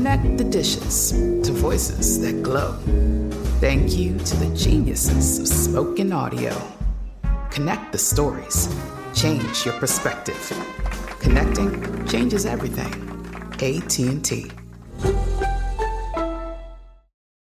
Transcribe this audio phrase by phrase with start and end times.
[0.00, 2.72] Connect the dishes to voices that glow.
[3.60, 6.56] Thank you to the geniuses of spoken audio.
[7.50, 8.74] Connect the stories.
[9.14, 10.40] Change your perspective.
[11.20, 12.90] Connecting changes everything.
[13.56, 14.50] AT&T.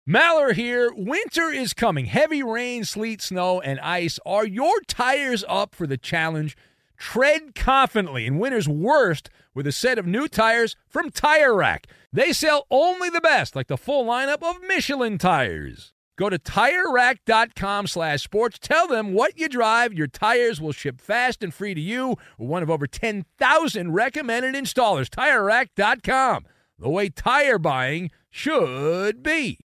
[0.09, 0.91] Maller here.
[0.97, 2.07] Winter is coming.
[2.07, 4.19] Heavy rain, sleet, snow, and ice.
[4.25, 6.57] Are your tires up for the challenge?
[6.97, 11.87] Tread confidently in winter's worst with a set of new tires from Tire Rack.
[12.13, 15.93] They sell only the best, like the full lineup of Michelin tires.
[16.19, 18.59] Go to TireRack.com slash sports.
[18.59, 19.95] Tell them what you drive.
[19.95, 22.17] Your tires will ship fast and free to you.
[22.37, 25.09] One of over 10,000 recommended installers.
[25.09, 26.47] TireRack.com.
[26.79, 29.61] The way tire buying should be.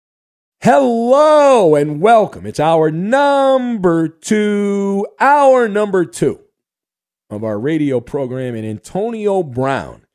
[0.63, 2.47] Hello and welcome.
[2.47, 6.41] It's hour number two, hour number two
[7.29, 8.55] of our radio program.
[8.55, 10.07] And Antonio Brown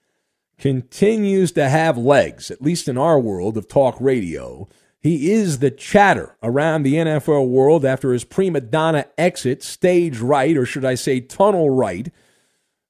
[0.58, 4.68] continues to have legs, at least in our world of talk radio.
[5.00, 10.58] He is the chatter around the NFL world after his prima donna exit, stage right,
[10.58, 12.12] or should I say tunnel right,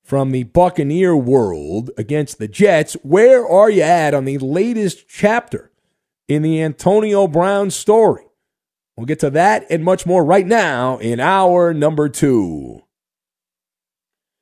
[0.05, 2.93] from the Buccaneer world against the Jets.
[3.01, 5.71] Where are you at on the latest chapter
[6.27, 8.25] in the Antonio Brown story?
[8.95, 12.83] We'll get to that and much more right now in hour number two.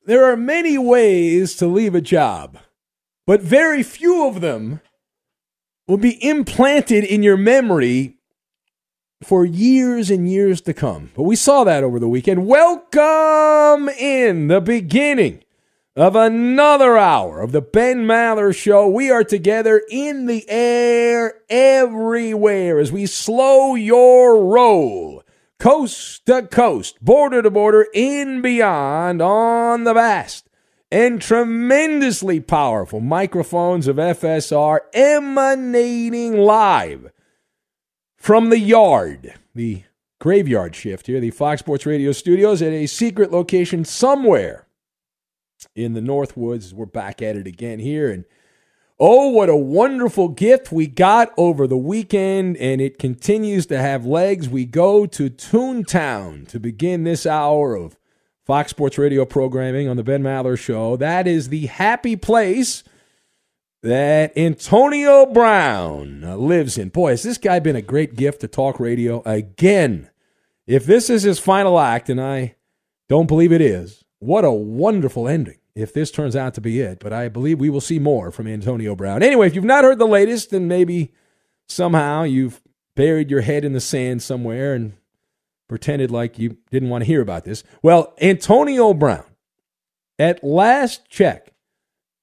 [0.06, 2.59] There are many ways to leave a job,
[3.25, 4.81] but very few of them
[5.88, 8.17] will be implanted in your memory
[9.23, 11.11] for years and years to come.
[11.16, 12.45] But we saw that over the weekend.
[12.45, 15.44] Welcome in the beginning
[15.95, 18.89] of another hour of the Ben Maller Show.
[18.89, 25.23] We are together in the air everywhere as we slow your roll
[25.59, 30.50] coast to coast, border to border, in beyond on the vast
[30.93, 37.12] and tremendously powerful microphones of FSR emanating live
[38.15, 39.81] from the yard, the
[40.21, 44.68] graveyard shift here, the Fox Sports Radio studios at a secret location somewhere
[45.75, 46.73] in the Northwoods.
[46.73, 48.12] We're back at it again here.
[48.12, 48.25] And
[49.00, 54.06] oh, what a wonderful gift we got over the weekend, and it continues to have
[54.06, 54.47] legs.
[54.47, 57.97] We go to Toontown to begin this hour of
[58.45, 60.98] Fox Sports Radio programming on the Ben Maller Show.
[60.98, 62.84] That is the happy place
[63.84, 66.90] that Antonio Brown lives in.
[66.90, 70.10] Boy, has this guy been a great gift to talk radio again.
[70.68, 72.56] If this is his final act, and I
[73.07, 77.00] don't believe it is, what a wonderful ending if this turns out to be it,
[77.00, 79.24] but I believe we will see more from Antonio Brown.
[79.24, 81.13] Anyway, if you've not heard the latest, then maybe
[81.68, 82.62] somehow you've
[82.95, 84.94] buried your head in the sand somewhere and
[85.68, 87.63] pretended like you didn't want to hear about this.
[87.81, 89.25] Well, Antonio Brown,
[90.19, 91.54] at last check,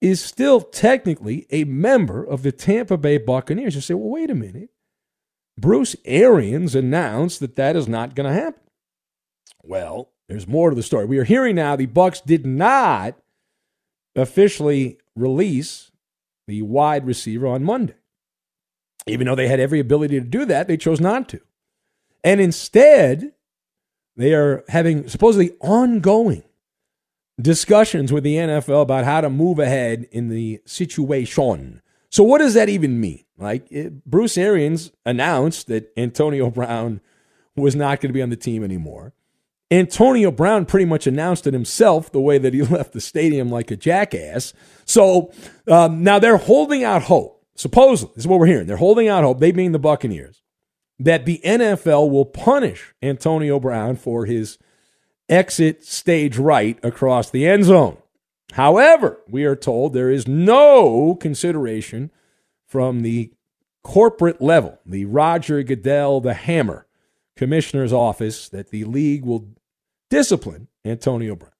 [0.00, 3.74] is still technically a member of the Tampa Bay Buccaneers.
[3.74, 4.70] You say, well, wait a minute.
[5.58, 8.62] Bruce Arians announced that that is not going to happen.
[9.62, 11.04] Well, there's more to the story.
[11.04, 13.16] We are hearing now the Bucks did not
[14.16, 15.90] officially release
[16.46, 17.94] the wide receiver on Monday.
[19.06, 21.40] Even though they had every ability to do that, they chose not to.
[22.22, 23.32] And instead,
[24.16, 26.42] they are having supposedly ongoing
[27.40, 31.82] discussions with the NFL about how to move ahead in the situation.
[32.10, 33.24] So, what does that even mean?
[33.38, 37.00] Like, it, Bruce Arians announced that Antonio Brown
[37.56, 39.14] was not going to be on the team anymore.
[39.70, 43.70] Antonio Brown pretty much announced it himself the way that he left the stadium like
[43.70, 44.52] a jackass.
[44.84, 45.32] So
[45.68, 47.44] um, now they're holding out hope.
[47.54, 48.66] Supposedly, this is what we're hearing.
[48.66, 50.42] They're holding out hope, they being the Buccaneers,
[51.00, 54.58] that the NFL will punish Antonio Brown for his
[55.28, 57.96] exit stage right across the end zone.
[58.52, 62.10] However, we are told there is no consideration
[62.66, 63.32] from the
[63.82, 66.86] corporate level, the Roger Goodell, the hammer
[67.36, 69.48] commissioner's office, that the league will
[70.10, 71.52] discipline Antonio Brown.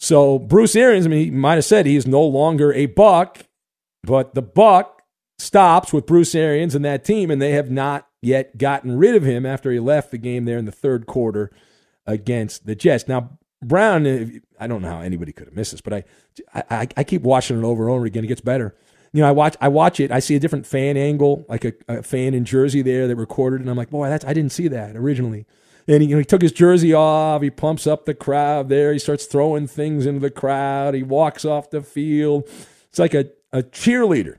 [0.00, 3.38] So Bruce Arians, I mean, he might have said he is no longer a buck,
[4.02, 5.02] but the buck
[5.38, 9.22] stops with Bruce Arians and that team, and they have not yet gotten rid of
[9.22, 11.50] him after he left the game there in the third quarter
[12.06, 13.06] against the Jets.
[13.08, 16.04] Now, Brown, I don't know how anybody could have missed this, but I,
[16.54, 18.24] I, I keep watching it over and over again.
[18.24, 18.74] It gets better.
[19.12, 20.12] You know, I watch, I watch it.
[20.12, 23.60] I see a different fan angle, like a, a fan in Jersey there that recorded,
[23.60, 25.46] and I'm like, boy, that's I didn't see that originally.
[25.88, 27.40] And he, you know, he took his jersey off.
[27.40, 28.92] He pumps up the crowd there.
[28.92, 30.94] He starts throwing things into the crowd.
[30.94, 32.44] He walks off the field.
[32.90, 34.38] It's like a, a cheerleader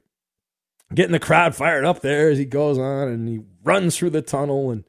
[0.93, 4.21] getting the crowd fired up there as he goes on and he runs through the
[4.21, 4.83] tunnel and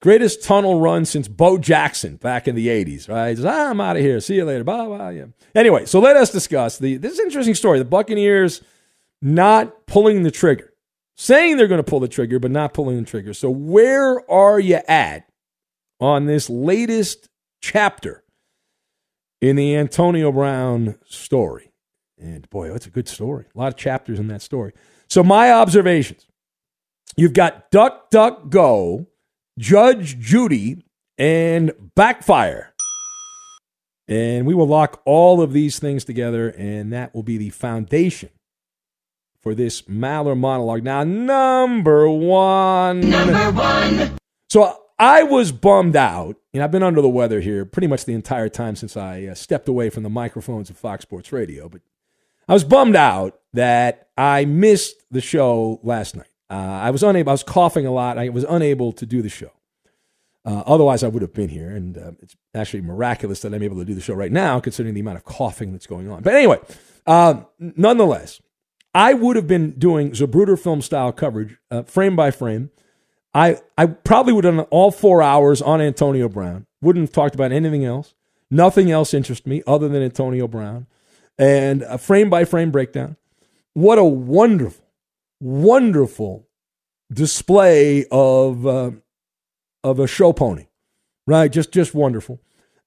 [0.00, 3.36] greatest tunnel run since Bo Jackson back in the 80s, right?
[3.36, 4.18] Says, ah, I'm out of here.
[4.20, 4.64] See you later.
[4.64, 5.10] Bye bye.
[5.12, 5.26] Yeah.
[5.54, 7.78] Anyway, so let us discuss the this interesting story.
[7.78, 8.62] The Buccaneers
[9.20, 10.68] not pulling the trigger.
[11.14, 13.34] Saying they're going to pull the trigger, but not pulling the trigger.
[13.34, 15.28] So where are you at
[16.00, 17.28] on this latest
[17.60, 18.22] chapter
[19.42, 21.72] in the Antonio Brown story.
[22.18, 23.46] And boy, that's a good story.
[23.54, 24.72] A lot of chapters in that story.
[25.08, 26.26] So, my observations
[27.16, 29.06] you've got Duck, Duck, Go,
[29.58, 30.84] Judge Judy,
[31.18, 32.72] and Backfire.
[34.08, 38.30] And we will lock all of these things together, and that will be the foundation
[39.40, 40.82] for this Maller monologue.
[40.82, 43.00] Now, number one.
[43.00, 44.18] Number one.
[44.50, 46.36] So I was bummed out.
[46.54, 49.34] and I've been under the weather here pretty much the entire time since I uh,
[49.34, 51.68] stepped away from the microphones of Fox Sports Radio.
[51.68, 51.80] But
[52.48, 56.26] I was bummed out that I missed the show last night.
[56.52, 57.30] Uh, I was unable.
[57.30, 58.18] I was coughing a lot.
[58.18, 59.50] I was unable to do the show.
[60.44, 63.78] Uh, otherwise, I would have been here, and uh, it's actually miraculous that I'm able
[63.78, 66.22] to do the show right now, considering the amount of coughing that's going on.
[66.22, 66.58] But anyway,
[67.06, 68.42] um, nonetheless,
[68.94, 72.70] I would have been doing Zapruder film style coverage, uh, frame by frame
[73.34, 76.66] I, I probably would have done all four hours on Antonio Brown.
[76.80, 78.14] Wouldn't have talked about anything else.
[78.50, 80.86] Nothing else interests me other than Antonio Brown
[81.38, 83.16] and a frame by frame breakdown.
[83.72, 84.81] What a wonderful,
[85.42, 86.46] wonderful
[87.12, 88.92] display of uh,
[89.84, 90.68] of a show pony,
[91.26, 91.50] right?
[91.50, 92.40] Just just wonderful.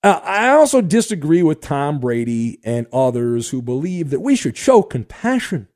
[0.04, 4.82] Uh, I also disagree with Tom Brady and others who believe that we should show
[4.84, 5.68] compassion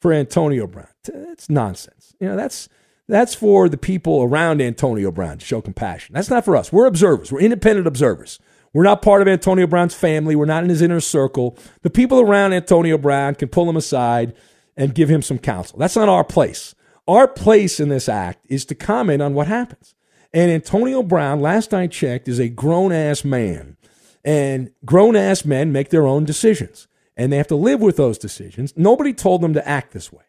[0.00, 0.88] for Antonio Brown.
[1.06, 2.14] It's nonsense.
[2.18, 2.68] You know that's
[3.08, 6.14] that's for the people around Antonio Brown to show compassion.
[6.14, 6.72] That's not for us.
[6.72, 7.30] We're observers.
[7.30, 8.38] We're independent observers.
[8.72, 10.34] We're not part of Antonio Brown's family.
[10.34, 11.58] We're not in his inner circle.
[11.82, 14.34] The people around Antonio Brown can pull him aside
[14.76, 15.78] and give him some counsel.
[15.78, 16.74] That's not our place.
[17.08, 19.94] Our place in this act is to comment on what happens.
[20.32, 23.76] And Antonio Brown, last I checked, is a grown ass man.
[24.24, 26.86] And grown ass men make their own decisions.
[27.16, 28.72] And they have to live with those decisions.
[28.76, 30.24] Nobody told them to act this way.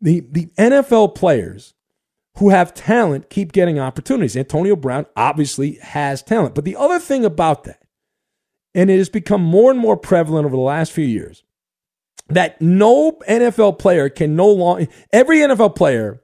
[0.00, 1.74] The, the NFL players
[2.38, 4.36] who have talent keep getting opportunities.
[4.36, 6.54] Antonio Brown obviously has talent.
[6.54, 7.82] But the other thing about that,
[8.74, 11.42] and it has become more and more prevalent over the last few years,
[12.28, 16.22] that no NFL player can no longer, every NFL player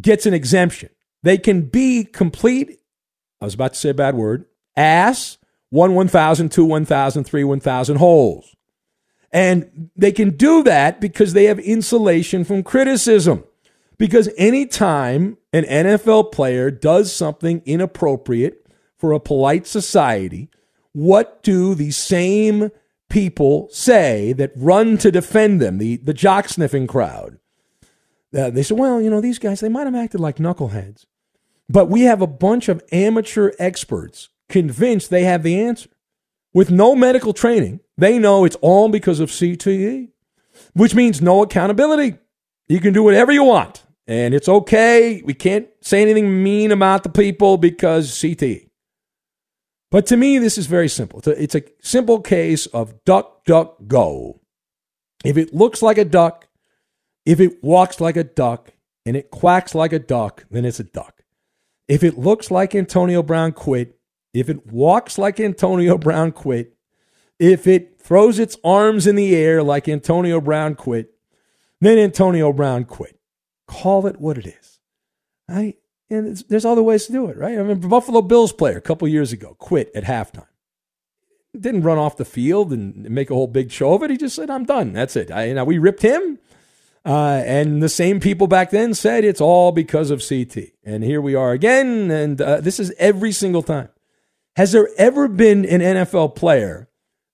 [0.00, 0.88] gets an exemption.
[1.22, 2.80] They can be complete,
[3.40, 5.38] I was about to say a bad word, ass,
[5.70, 8.54] one 1,000, two 1,000, three 1,000 holes.
[9.32, 13.44] And they can do that because they have insulation from criticism.
[13.98, 18.66] Because anytime an NFL player does something inappropriate
[18.98, 20.50] for a polite society,
[20.92, 22.70] what do the same
[23.12, 27.38] people say that run to defend them, the, the jock sniffing crowd,
[28.36, 31.04] uh, they say, well, you know, these guys, they might have acted like knuckleheads.
[31.68, 35.90] But we have a bunch of amateur experts convinced they have the answer.
[36.54, 40.08] With no medical training, they know it's all because of CTE,
[40.72, 42.16] which means no accountability.
[42.68, 45.20] You can do whatever you want, and it's okay.
[45.22, 48.68] We can't say anything mean about the people because CTE.
[49.92, 51.20] But to me, this is very simple.
[51.26, 54.40] It's a, simple case of duck, duck, go.
[55.22, 56.48] If it looks like a duck,
[57.26, 58.72] if it walks like a duck,
[59.04, 61.24] and it quacks like a duck, then it's a duck.
[61.88, 63.98] If it looks like Antonio Brown quit,
[64.32, 66.74] if it walks like Antonio Brown quit,
[67.38, 71.12] if it throws its arms in the air like Antonio Brown quit,
[71.82, 73.20] then Antonio Brown quit.
[73.66, 74.78] Call it what it is.
[75.50, 75.74] I
[76.10, 77.58] and there's other ways to do it, right?
[77.58, 80.46] I mean, Buffalo Bills player a couple years ago quit at halftime.
[81.58, 84.10] Didn't run off the field and make a whole big show of it.
[84.10, 84.92] He just said, "I'm done.
[84.92, 86.38] That's it." I, now we ripped him.
[87.04, 90.72] Uh, and the same people back then said it's all because of CT.
[90.84, 92.10] And here we are again.
[92.10, 93.88] And uh, this is every single time.
[94.56, 96.88] Has there ever been an NFL player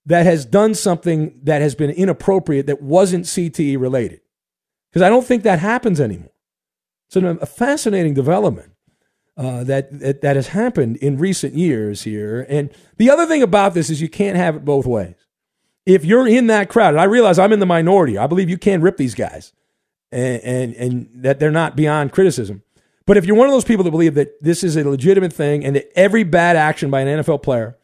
[0.06, 4.20] that has done something that has been inappropriate that wasn't CTE related?
[4.90, 6.32] Because I don't think that happens anymore.
[7.08, 8.72] It's a fascinating development
[9.36, 12.44] uh, that, that, that has happened in recent years here.
[12.48, 15.14] And the other thing about this is you can't have it both ways.
[15.86, 18.58] If you're in that crowd, and I realize I'm in the minority, I believe you
[18.58, 19.54] can rip these guys
[20.12, 22.62] and, and, and that they're not beyond criticism.
[23.06, 25.64] But if you're one of those people that believe that this is a legitimate thing
[25.64, 27.78] and that every bad action by an NFL player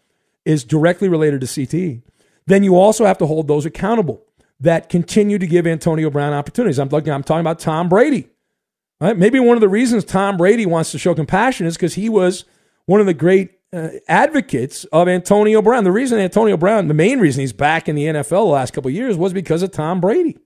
[0.45, 2.03] is directly related to CTE,
[2.47, 4.23] then you also have to hold those accountable
[4.61, 6.79] that continue to give Antonio Brown opportunities.
[6.79, 8.29] I'm, I'm talking about Tom Brady.
[9.05, 9.19] Right?
[9.19, 12.47] Maybe one of the reasons Tom Brady wants to show compassion is because he was
[12.87, 15.85] one of the great uh, advocates of Antonio Brown.
[15.85, 18.91] The reason Antonio Brown, the main reason he's back in the NFL the last couple
[18.91, 20.39] years was because of Tom Brady.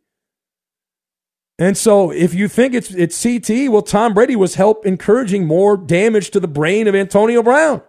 [1.57, 5.77] And so if you think it's it's CT, well, Tom Brady was help encouraging more
[5.77, 7.81] damage to the brain of Antonio Brown.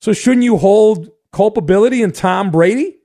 [0.00, 2.96] So shouldn't you hold culpability in Tom Brady?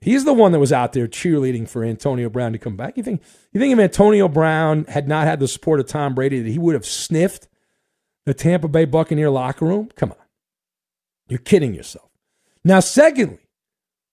[0.00, 2.96] He's the one that was out there cheerleading for Antonio Brown to come back.
[2.96, 3.22] You think
[3.52, 6.58] you think if Antonio Brown had not had the support of Tom Brady, that he
[6.58, 7.48] would have sniffed
[8.26, 9.88] the Tampa Bay Buccaneer locker room?
[9.96, 10.18] Come on.
[11.28, 12.10] You're kidding yourself.
[12.64, 13.38] Now, secondly,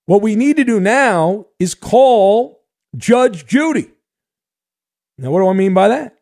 [0.06, 2.63] what we need to do now is call
[2.96, 3.90] Judge Judy.
[5.18, 6.16] Now, what do I mean by that?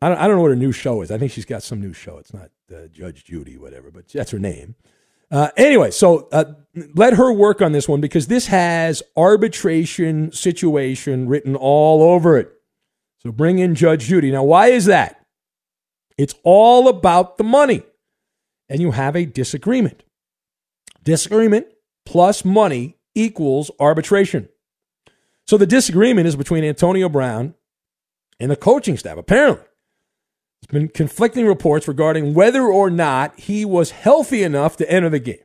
[0.00, 1.10] I don't, I don't know what her new show is.
[1.10, 2.18] I think she's got some new show.
[2.18, 4.76] It's not uh, Judge Judy, whatever, but that's her name.
[5.30, 6.44] Uh, anyway, so uh,
[6.94, 12.50] let her work on this one because this has arbitration situation written all over it.
[13.22, 14.30] So bring in Judge Judy.
[14.30, 15.24] Now, why is that?
[16.16, 17.82] It's all about the money,
[18.68, 20.02] and you have a disagreement.
[21.04, 21.66] Disagreement
[22.06, 24.48] plus money equals arbitration.
[25.46, 27.54] So the disagreement is between Antonio Brown
[28.40, 29.16] and the coaching staff.
[29.16, 29.64] Apparently,
[30.68, 35.38] been conflicting reports regarding whether or not he was healthy enough to enter the game.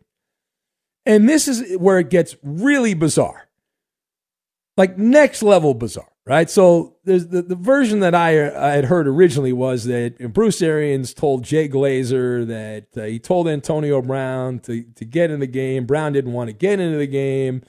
[1.06, 3.50] And this is where it gets really bizarre.
[4.76, 6.50] Like next level bizarre, right?
[6.50, 11.14] So there's the, the version that I, I had heard originally was that Bruce Arians
[11.14, 15.86] told Jay Glazer that uh, he told Antonio Brown to, to get in the game.
[15.86, 17.62] Brown didn't want to get into the game.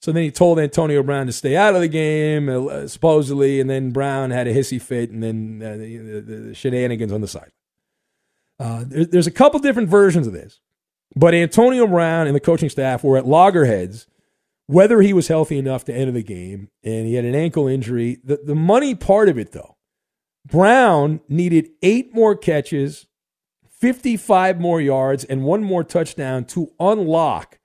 [0.00, 3.68] So then he told Antonio Brown to stay out of the game, uh, supposedly, and
[3.68, 7.50] then Brown had a hissy fit, and then uh, the, the, shenanigans on the side.
[8.60, 10.60] Uh, there, there's a couple different versions of this,
[11.16, 14.06] but Antonio Brown and the coaching staff were at loggerheads
[14.68, 18.18] whether he was healthy enough to enter the game, and he had an ankle injury.
[18.22, 19.76] The, the money part of it, though,
[20.44, 23.06] Brown needed eight more catches,
[23.66, 27.58] 55 more yards, and one more touchdown to unlock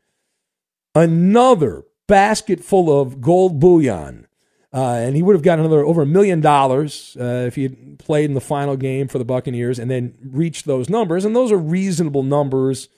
[0.96, 4.28] another basket full of gold bullion.
[4.74, 8.00] Uh, and he would have gotten another over a million dollars uh, if he had
[8.00, 11.26] played in the final game for the Buccaneers and then reached those numbers.
[11.26, 12.90] And those are reasonable numbers.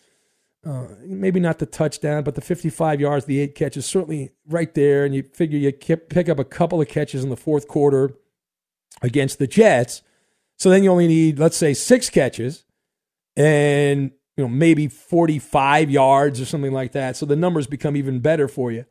[0.65, 5.03] Uh, maybe not the touchdown, but the 55 yards, the eight catches, certainly right there.
[5.03, 8.15] And you figure you pick up a couple of catches in the fourth quarter
[9.01, 10.01] against the Jets.
[10.57, 12.63] So then you only need, let's say, six catches
[13.35, 17.17] and you know maybe 45 yards or something like that.
[17.17, 18.85] So the numbers become even better for you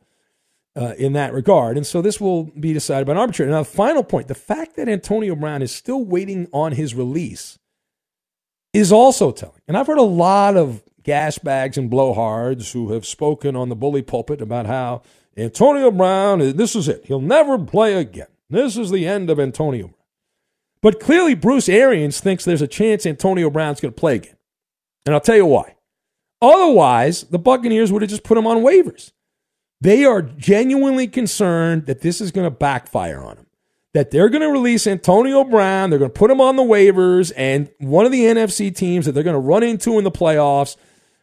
[0.75, 1.77] uh, in that regard.
[1.77, 3.51] And so this will be decided by an arbitrator.
[3.51, 7.57] Now, the final point the fact that Antonio Brown is still waiting on his release
[8.73, 9.61] is also telling.
[9.67, 13.75] And I've heard a lot of gas bags and blowhards who have spoken on the
[13.75, 15.01] bully pulpit about how
[15.37, 17.05] Antonio Brown, this is it.
[17.05, 18.27] He'll never play again.
[18.49, 19.95] This is the end of Antonio Brown.
[20.81, 24.35] But clearly, Bruce Arians thinks there's a chance Antonio Brown's going to play again.
[25.05, 25.75] And I'll tell you why.
[26.41, 29.11] Otherwise, the Buccaneers would have just put him on waivers.
[29.85, 33.45] They are genuinely concerned that this is going to backfire on them.
[33.93, 37.31] That they're going to release Antonio Brown, they're going to put him on the waivers,
[37.37, 40.75] and one of the NFC teams that they're going to run into in the playoffs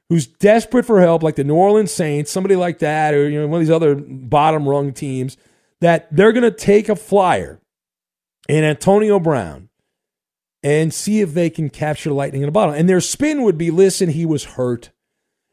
[0.08, 3.48] who's desperate for help, like the New Orleans Saints, somebody like that, or you know,
[3.48, 5.36] one of these other bottom rung teams,
[5.80, 7.60] that they're going to take a flyer
[8.48, 9.70] in Antonio Brown
[10.62, 12.74] and see if they can capture lightning in a bottle.
[12.74, 14.90] And their spin would be listen, he was hurt.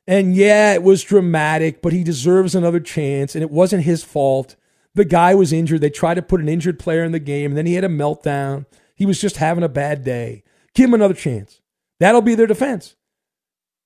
[0.10, 3.36] And yeah, it was dramatic, but he deserves another chance.
[3.36, 4.56] And it wasn't his fault.
[4.96, 5.82] The guy was injured.
[5.82, 7.90] They tried to put an injured player in the game, and then he had a
[7.90, 8.66] meltdown.
[8.96, 10.44] He was just having a bad day.
[10.74, 11.62] Give him another chance.
[12.00, 12.96] That'll be their defense.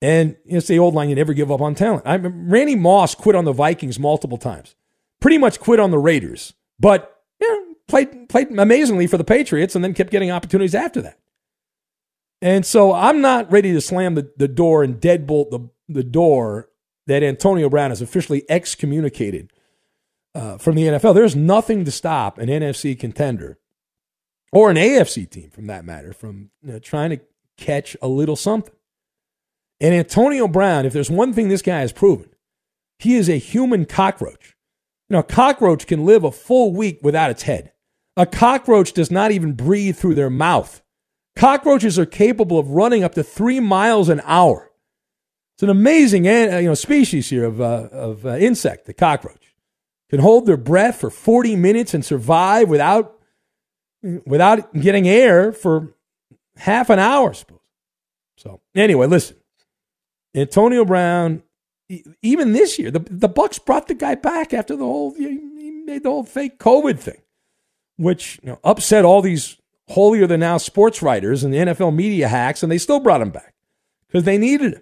[0.01, 2.03] And it's the old line you never give up on talent.
[2.05, 4.75] I Randy Moss quit on the Vikings multiple times,
[5.19, 7.55] pretty much quit on the Raiders, but yeah,
[7.89, 11.19] played, played amazingly for the Patriots and then kept getting opportunities after that.
[12.43, 16.67] And so I'm not ready to slam the, the door and deadbolt the, the door
[17.07, 19.49] that Antonio Brown is officially excommunicated
[20.35, 21.15] uh, from the NFL.
[21.15, 23.59] There's nothing to stop an NFC contender
[24.51, 27.21] or an AFC team, from that matter, from you know, trying to
[27.57, 28.75] catch a little something.
[29.79, 32.29] And Antonio Brown, if there's one thing this guy has proven,
[32.99, 34.57] he is a human cockroach.
[35.07, 37.71] You know, a cockroach can live a full week without its head.
[38.17, 40.82] A cockroach does not even breathe through their mouth.
[41.35, 44.71] Cockroaches are capable of running up to three miles an hour.
[45.55, 49.55] It's an amazing you know, species here of, uh, of uh, insect, the cockroach.
[50.09, 53.19] Can hold their breath for 40 minutes and survive without,
[54.25, 55.95] without getting air for
[56.57, 57.59] half an hour, suppose.
[58.37, 59.37] So, anyway, listen.
[60.35, 61.43] Antonio Brown,
[62.21, 66.03] even this year, the, the Bucks brought the guy back after the whole, he made
[66.03, 67.21] the whole fake COVID thing,
[67.97, 69.57] which you know, upset all these
[69.89, 73.29] holier than now sports writers and the NFL media hacks, and they still brought him
[73.29, 73.53] back
[74.07, 74.81] because they needed him.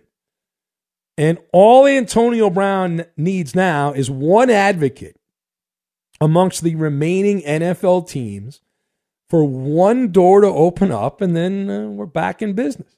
[1.18, 5.20] And all Antonio Brown needs now is one advocate
[6.20, 8.62] amongst the remaining NFL teams
[9.30, 12.98] for one door to open up, and then uh, we're back in business.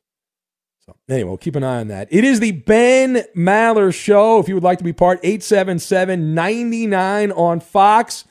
[0.86, 2.10] So, anyway, we'll keep an eye on that.
[2.12, 4.40] It is the Ben Maller Show.
[4.40, 8.26] If you would like to be part, 877 99 on Fox.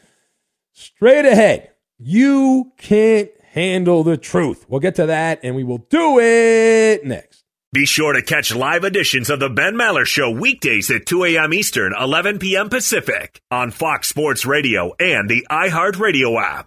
[0.72, 1.70] Straight ahead.
[1.98, 4.66] You can't handle the truth.
[4.68, 7.44] We'll get to that and we will do it next.
[7.72, 11.54] Be sure to catch live editions of the Ben Maller Show weekdays at 2 a.m.
[11.54, 12.68] Eastern, 11 p.m.
[12.68, 16.66] Pacific on Fox Sports Radio and the iHeartRadio app.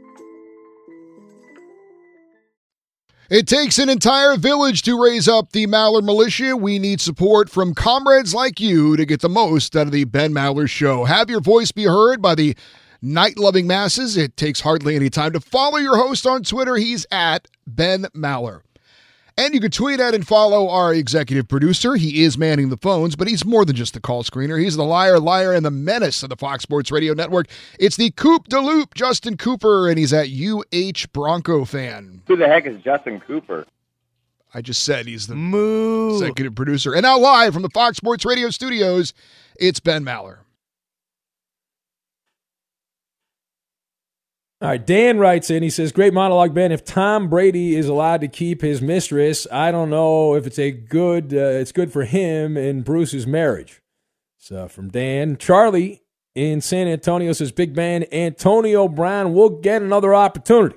[3.31, 6.57] It takes an entire village to raise up the Maller militia.
[6.57, 10.33] We need support from comrades like you to get the most out of the Ben
[10.33, 11.05] Maller Show.
[11.05, 12.57] Have your voice be heard by the
[13.01, 14.17] night loving masses.
[14.17, 16.75] It takes hardly any time to follow your host on Twitter.
[16.75, 18.63] He's at Ben Maller.
[19.37, 21.95] And you can tweet at and follow our executive producer.
[21.95, 24.61] He is manning the phones, but he's more than just the call screener.
[24.61, 27.47] He's the liar, liar, and the menace of the Fox Sports Radio Network.
[27.79, 32.21] It's the Coop de Loop, Justin Cooper, and he's at UH Bronco fan.
[32.27, 33.65] Who the heck is Justin Cooper?
[34.53, 36.13] I just said he's the Moo.
[36.13, 36.93] executive producer.
[36.93, 39.13] And now live from the Fox Sports Radio studios,
[39.57, 40.39] it's Ben Maller.
[44.61, 45.63] All right, Dan writes in.
[45.63, 46.71] He says, "Great monologue, Ben.
[46.71, 50.69] If Tom Brady is allowed to keep his mistress, I don't know if it's a
[50.69, 51.33] good.
[51.33, 53.81] Uh, it's good for him and Bruce's marriage."
[54.37, 56.03] So from Dan, Charlie
[56.35, 60.75] in San Antonio says, "Big man, Antonio Brown will get another opportunity.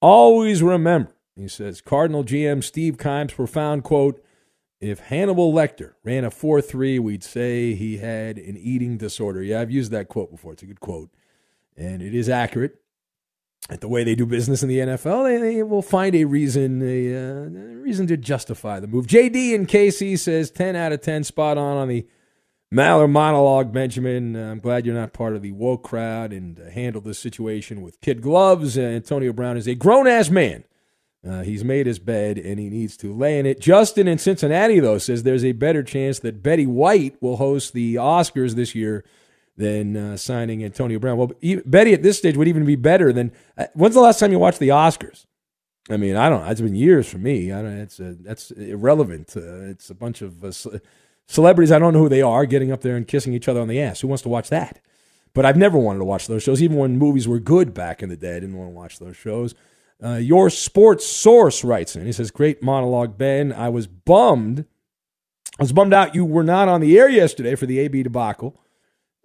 [0.00, 4.22] Always remember." He says, Cardinal GM Steve Keim's profound quote.
[4.80, 9.42] If Hannibal Lecter ran a 4 3, we'd say he had an eating disorder.
[9.42, 10.52] Yeah, I've used that quote before.
[10.52, 11.10] It's a good quote.
[11.76, 12.76] And it is accurate
[13.68, 16.80] at the way they do business in the NFL, they, they will find a reason
[16.82, 17.48] a, uh,
[17.82, 19.06] reason to justify the move.
[19.06, 22.06] JD in KC says 10 out of 10 spot on on the
[22.72, 24.36] Maller monologue, Benjamin.
[24.36, 28.00] I'm glad you're not part of the woke crowd and uh, handled this situation with
[28.02, 28.76] kid gloves.
[28.76, 30.64] Uh, Antonio Brown is a grown ass man.
[31.26, 33.60] Uh, he's made his bed and he needs to lay in it.
[33.60, 37.96] Justin in Cincinnati, though, says there's a better chance that Betty White will host the
[37.96, 39.04] Oscars this year
[39.58, 41.18] than uh, signing Antonio Brown.
[41.18, 41.32] Well,
[41.66, 43.32] Betty at this stage would even be better than.
[43.58, 45.26] Uh, when's the last time you watched the Oscars?
[45.90, 46.46] I mean, I don't.
[46.46, 47.52] It's been years for me.
[47.52, 47.72] I don't.
[47.72, 49.36] It's uh, that's irrelevant.
[49.36, 50.52] Uh, it's a bunch of uh,
[51.26, 51.72] celebrities.
[51.72, 53.82] I don't know who they are getting up there and kissing each other on the
[53.82, 54.00] ass.
[54.00, 54.80] Who wants to watch that?
[55.34, 58.08] But I've never wanted to watch those shows, even when movies were good back in
[58.08, 58.36] the day.
[58.36, 59.54] I didn't want to watch those shows.
[60.02, 62.06] Uh, your sports source writes in.
[62.06, 63.52] He says, "Great monologue, Ben.
[63.52, 64.66] I was bummed.
[65.58, 68.54] I was bummed out you were not on the air yesterday for the AB debacle."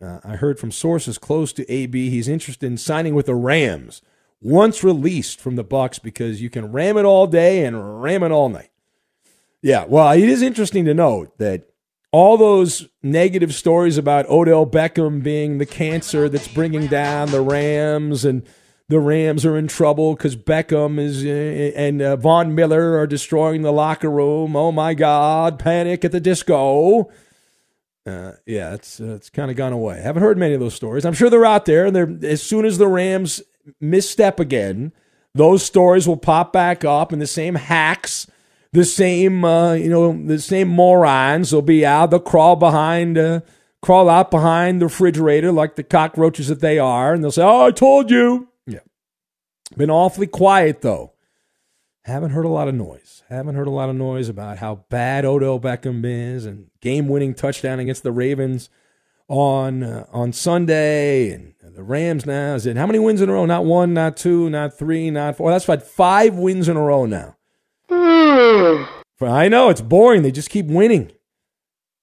[0.04, 4.02] Uh, I heard from sources close to AB he's interested in signing with the Rams
[4.42, 8.32] once released from the Bucks because you can ram it all day and ram it
[8.32, 8.70] all night.
[9.62, 11.70] Yeah, well, it is interesting to note that
[12.12, 18.26] all those negative stories about Odell Beckham being the cancer that's bringing down the Rams
[18.26, 18.46] and
[18.90, 23.62] the Rams are in trouble because Beckham is uh, and uh, Von Miller are destroying
[23.62, 24.56] the locker room.
[24.56, 27.10] Oh my God, panic at the disco.
[28.06, 29.98] Uh, yeah, it's uh, it's kind of gone away.
[29.98, 31.06] I haven't heard many of those stories.
[31.06, 31.86] I'm sure they're out there.
[31.86, 33.42] And they're as soon as the Rams
[33.80, 34.92] misstep again,
[35.34, 38.28] those stories will pop back up, and the same hacks,
[38.74, 42.12] the same uh, you know, the same morons will be out.
[42.12, 43.40] They'll crawl behind, uh,
[43.82, 47.68] crawl out behind the refrigerator like the cockroaches that they are, and they'll say, "Oh,
[47.68, 48.80] I told you." Yeah,
[49.78, 51.13] been awfully quiet though.
[52.06, 53.24] Haven't heard a lot of noise.
[53.30, 57.80] Haven't heard a lot of noise about how bad Odell Beckham is and game-winning touchdown
[57.80, 58.70] against the Ravens
[59.30, 63.34] on uh, on Sunday and the Rams now is it how many wins in a
[63.34, 63.46] row?
[63.46, 65.50] Not one, not two, not three, not four.
[65.50, 67.38] That's like five wins in a row now.
[69.22, 70.22] I know it's boring.
[70.24, 71.12] They just keep winning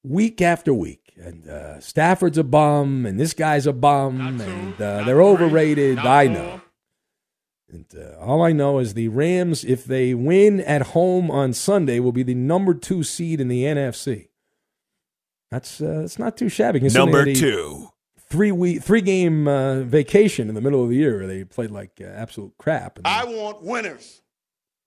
[0.03, 1.13] week after week.
[1.17, 5.99] And uh, Stafford's a bum, and this guy's a bum, and uh, they're overrated.
[5.99, 6.63] I know.
[7.73, 12.01] And uh, all I know is the Rams, if they win at home on Sunday,
[12.01, 14.29] will be the number two seed in the NFC.
[15.51, 16.81] That's uh, that's not too shabby.
[16.81, 17.91] Number two,
[18.29, 21.71] three week, three game uh, vacation in the middle of the year where they played
[21.71, 22.99] like uh, absolute crap.
[22.99, 24.23] And I want winners.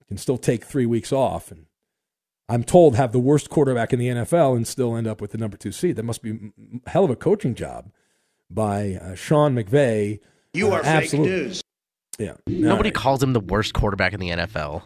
[0.07, 1.65] Can still take three weeks off, and
[2.49, 5.37] I'm told have the worst quarterback in the NFL and still end up with the
[5.37, 5.95] number two seed.
[5.95, 6.51] That must be
[6.85, 7.91] a hell of a coaching job
[8.49, 10.19] by uh, Sean McVay.
[10.53, 11.23] You are absolute.
[11.23, 11.63] fake news.
[12.19, 12.33] Yeah.
[12.47, 14.83] Nobody calls him the worst quarterback in the NFL.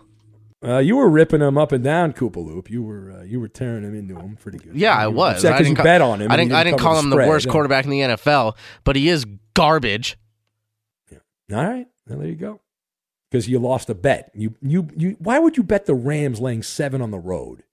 [0.66, 2.70] Uh, you were ripping him up and down, Koopa Loop.
[2.72, 4.76] You were uh, you were tearing him into him pretty good.
[4.76, 5.46] Yeah, I was.
[5.46, 6.32] I didn't ca- bet on him.
[6.32, 6.54] I he didn't.
[6.56, 7.52] I didn't call him the worst Yeah.
[7.52, 10.18] quarterback in the NFL, but he is garbage.
[11.50, 12.60] All right, well, there you go.
[13.30, 14.32] Because you lost a bet.
[14.34, 15.16] You you you.
[15.20, 17.64] Why would you bet the Rams laying seven on the road?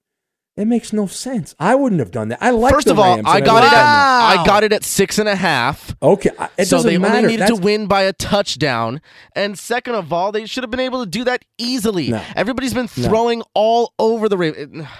[0.57, 1.53] It makes no sense.
[1.59, 2.37] I wouldn't have done that.
[2.41, 2.73] I like.
[2.73, 3.75] First the of all, Rams, I got would've it.
[3.75, 4.39] At, that.
[4.39, 5.93] I got it at six and a half.
[6.01, 7.15] Okay, it so doesn't they matter.
[7.17, 9.01] only needed That's- to win by a touchdown.
[9.35, 12.07] And second of all, they should have been able to do that easily.
[12.09, 12.21] No.
[12.37, 13.07] Everybody's been No.
[13.09, 14.85] throwing all over the Ravens.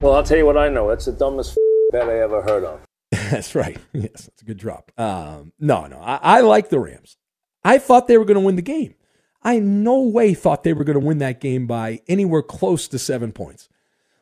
[0.00, 0.90] Well, I'll tell you what I know.
[0.90, 1.56] It's the dumbest
[1.92, 2.80] bet I ever heard of.
[3.30, 3.78] That's right.
[3.92, 4.90] Yes, that's a good drop.
[4.98, 7.16] Um, no, no, I, I like the Rams.
[7.62, 8.94] I thought they were going to win the game.
[9.42, 12.86] I in no way thought they were going to win that game by anywhere close
[12.88, 13.68] to seven points.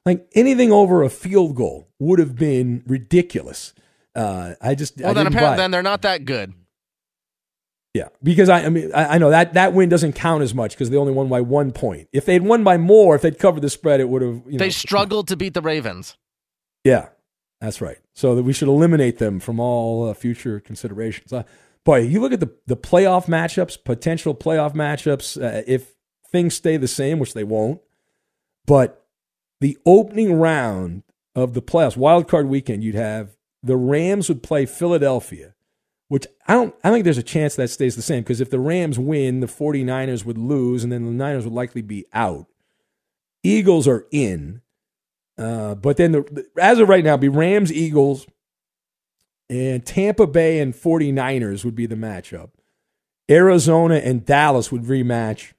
[0.05, 3.73] Like anything over a field goal would have been ridiculous.
[4.15, 6.55] Uh, I just Well, I then apparently then they're not that good.
[7.95, 10.73] Yeah, because I, I mean, I, I know that that win doesn't count as much
[10.73, 12.09] because they only won by one point.
[12.12, 14.43] If they'd won by more, if they'd covered the spread, it would have.
[14.47, 16.17] You know, they struggled to beat the Ravens.
[16.85, 17.11] Yeah,
[17.61, 17.99] that's right.
[18.15, 21.35] So that we should eliminate them from all uh, future considerations.
[21.35, 21.43] Uh,
[21.85, 25.41] boy, you look at the the playoff matchups, potential playoff matchups.
[25.41, 25.93] Uh, if
[26.31, 27.83] things stay the same, which they won't,
[28.67, 29.02] but
[29.62, 31.05] the opening round
[31.37, 35.55] of the playoffs, wild card weekend, you'd have the Rams would play Philadelphia,
[36.09, 36.75] which I don't.
[36.83, 39.46] I think there's a chance that stays the same because if the Rams win, the
[39.46, 42.46] 49ers would lose, and then the Niners would likely be out.
[43.44, 44.62] Eagles are in.
[45.38, 48.27] Uh, but then, the, as of right now, be Rams, Eagles,
[49.48, 52.51] and Tampa Bay and 49ers would be the matchup.
[53.31, 55.53] Arizona and Dallas would rematch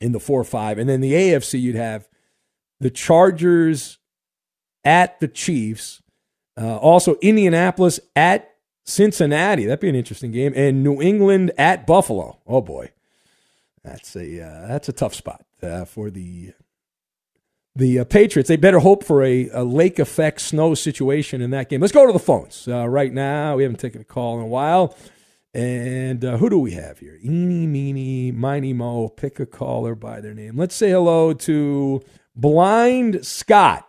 [0.00, 0.78] in the 4 5.
[0.78, 2.08] And then the AFC, you'd have
[2.82, 3.98] the Chargers
[4.84, 6.02] at the Chiefs.
[6.60, 9.64] Uh, also, Indianapolis at Cincinnati.
[9.64, 10.52] That'd be an interesting game.
[10.54, 12.40] And New England at Buffalo.
[12.46, 12.90] Oh, boy.
[13.84, 16.52] That's a, uh, that's a tough spot uh, for the
[17.74, 21.70] the uh, Patriots, they better hope for a, a lake effect snow situation in that
[21.70, 21.80] game.
[21.80, 23.56] Let's go to the phones uh, right now.
[23.56, 24.94] We haven't taken a call in a while.
[25.54, 27.18] And uh, who do we have here?
[27.22, 29.08] Eeny, meeny, miny, mo.
[29.08, 30.56] Pick a caller by their name.
[30.56, 32.02] Let's say hello to
[32.34, 33.86] Blind Scott,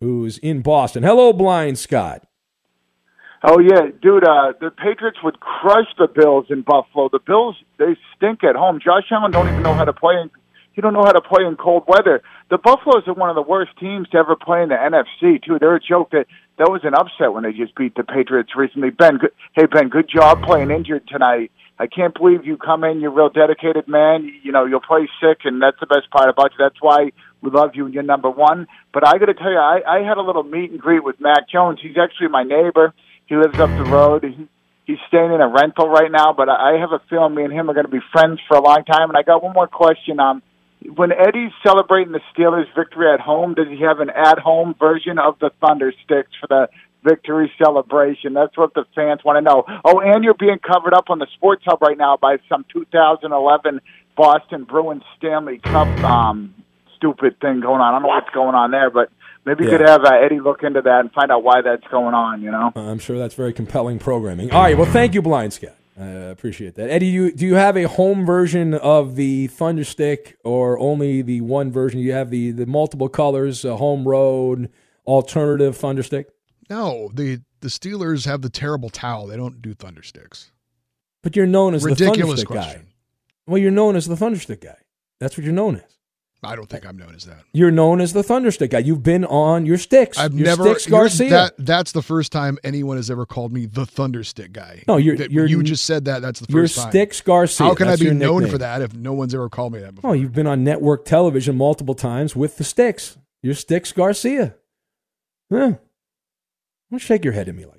[0.00, 1.02] who's in Boston.
[1.02, 2.26] Hello, Blind Scott.
[3.42, 4.24] Oh yeah, dude.
[4.24, 7.08] Uh, the Patriots would crush the Bills in Buffalo.
[7.10, 8.80] The Bills they stink at home.
[8.82, 10.14] Josh Allen don't even know how to play.
[10.14, 10.30] In,
[10.72, 12.22] he don't know how to play in cold weather.
[12.50, 15.58] The Buffaloes are one of the worst teams to ever play in the NFC too.
[15.58, 16.10] They're a joke.
[16.10, 16.26] That
[16.58, 18.90] that was an upset when they just beat the Patriots recently.
[18.90, 21.50] Ben, good, hey Ben, good job playing injured tonight.
[21.78, 23.00] I can't believe you come in.
[23.00, 24.32] You're a real dedicated man.
[24.42, 26.58] You know you'll play sick, and that's the best part about you.
[26.58, 27.12] That's why
[27.46, 28.66] we love you and you're number one.
[28.92, 31.20] But I got to tell you, I, I had a little meet and greet with
[31.20, 31.78] Mac Jones.
[31.80, 32.92] He's actually my neighbor.
[33.26, 34.24] He lives up the road.
[34.24, 34.48] He,
[34.84, 37.52] he's staying in a rental right now, but I I have a feeling me and
[37.52, 39.10] him are going to be friends for a long time.
[39.10, 40.18] And I got one more question.
[40.18, 40.42] Um,
[40.94, 45.38] when Eddie's celebrating the Steelers' victory at home, does he have an at-home version of
[45.38, 46.68] the Thunder Sticks for the
[47.02, 48.34] victory celebration?
[48.34, 49.64] That's what the fans want to know.
[49.84, 53.80] Oh, and you're being covered up on the Sports Hub right now by some 2011
[54.16, 56.54] Boston Bruins Stanley Cup um,
[56.96, 57.88] stupid thing going on.
[57.88, 59.10] I don't know what's going on there, but
[59.44, 59.78] maybe you Yeah.
[59.78, 62.42] could have uh, Eddie look into that and find out why that's going on.
[62.42, 62.72] You know.
[62.74, 64.50] I'm sure that's very compelling programming.
[64.52, 64.76] All right.
[64.76, 65.74] Well, thank you, Blind Scott.
[65.98, 66.90] I appreciate that.
[66.90, 71.72] Eddie, you, do you have a home version of the Thunderstick or only the one
[71.72, 72.00] version?
[72.00, 74.70] You have the, the multiple colors, uh, home road,
[75.06, 76.26] alternative Thunderstick?
[76.68, 79.26] No, the the Steelers have the terrible towel.
[79.26, 80.50] They don't do thundersticks.
[81.22, 82.80] But you're known as Ridiculous the Thunderstick question.
[82.82, 82.88] guy.
[83.46, 84.76] Well, you're known as the Thunderstick guy.
[85.18, 85.95] That's what you're known as.
[86.46, 87.42] I don't think I'm known as that.
[87.52, 88.78] You're known as the Thunderstick guy.
[88.78, 90.16] You've been on your sticks.
[90.18, 91.30] I've your never sticks Garcia.
[91.30, 94.82] That that's the first time anyone has ever called me the Thunderstick guy.
[94.88, 96.22] No, you're- That- you're- you just said that.
[96.22, 96.90] That's the 1st you're time.
[96.92, 97.66] Sticks Garcia.
[97.66, 98.52] How can I be your known nickname.
[98.52, 100.10] for that if no one's ever called me that before?
[100.10, 103.18] Oh, you've been on network television multiple times with the sticks.
[103.42, 104.54] You're Sticks Garcia.
[105.52, 105.74] Huh.
[106.90, 107.75] Don't shake your head at me like that.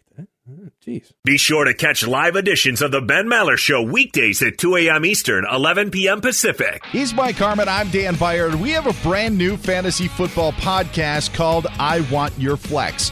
[0.49, 1.11] Mm, jeez.
[1.25, 5.03] Be sure to catch live editions of the Ben Maller Show weekdays at 2 a.m.
[5.05, 6.21] Eastern, 11 p.m.
[6.21, 6.85] Pacific.
[6.85, 7.67] He's Mike Harmon.
[7.67, 8.47] I'm Dan Beyer.
[8.47, 13.11] and We have a brand new fantasy football podcast called I Want Your Flex.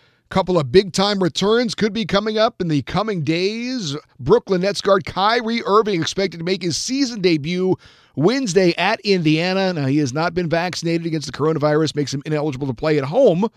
[0.31, 3.95] couple of big time returns could be coming up in the coming days.
[4.19, 7.75] Brooklyn Nets guard Kyrie Irving expected to make his season debut
[8.15, 9.73] Wednesday at Indiana.
[9.73, 13.03] Now, he has not been vaccinated against the coronavirus, makes him ineligible to play at
[13.05, 13.47] home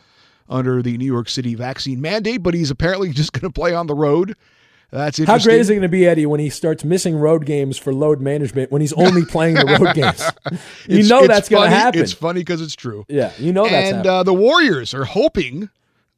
[0.48, 3.86] under the New York City vaccine mandate, but he's apparently just going to play on
[3.86, 4.34] the road.
[4.90, 7.76] That's How great is it going to be, Eddie, when he starts missing road games
[7.78, 10.22] for load management when he's only playing the road games?
[10.86, 12.00] you It's- know it's that's going to happen.
[12.00, 13.04] It's funny because it's true.
[13.08, 15.68] Yeah, you know that's and uh, the Warriors are hoping,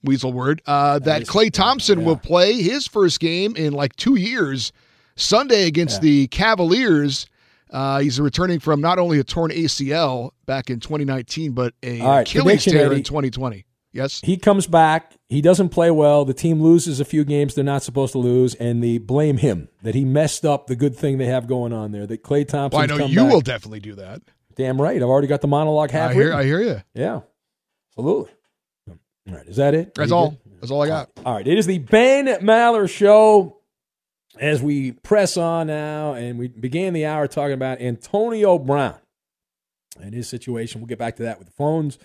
[0.03, 4.73] Weasel word, uh, that Klay Thompson will play his first game in like two years
[5.17, 7.27] Sunday against the Cavaliers.
[7.71, 12.09] Uh, he's returning from not only a torn ACL back in 2019, but a All
[12.09, 13.65] right, Achilles tear in 2020.
[13.97, 14.21] Yes.
[14.23, 15.17] He comes back.
[15.29, 16.27] He doesn't play well.
[16.27, 19.69] The team loses a few games they're not supposed to lose, and they blame him
[19.83, 22.07] that he messed up the good thing they have going on there.
[22.07, 22.79] That Klay Thompson.
[22.79, 24.21] Well, I know you will definitely do that.
[24.55, 24.97] Damn right.
[24.97, 26.39] I've already got the monologue half I hear, written.
[26.39, 26.83] I hear you.
[26.95, 27.21] Yeah,
[27.91, 28.33] absolutely.
[29.29, 29.95] All right, is that it?
[29.95, 30.31] That's all.
[30.31, 30.39] good?
[30.61, 31.11] That's all I got.
[31.25, 33.55] All right, it is the Ben Maller Show.
[34.39, 38.97] As we press on now, and we began the hour talking about Antonio Brown
[39.99, 40.81] and his situation.
[40.81, 41.99] We'll get back to that with the phones.